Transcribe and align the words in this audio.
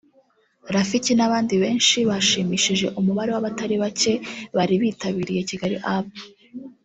Rafiki 0.73 1.13
n'abandi 1.15 1.55
benshi 1.63 1.97
bashimishije 2.09 2.85
umubare 2.99 3.29
w’abatari 3.31 3.75
bake 3.83 4.13
bari 4.55 4.75
bitabiriye 4.81 5.41
Kigali 5.49 5.77
Up 5.97 6.07